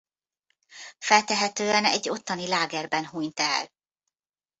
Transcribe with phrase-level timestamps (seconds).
[0.97, 3.69] Feltehetően egy ottani lágerben hunyt el.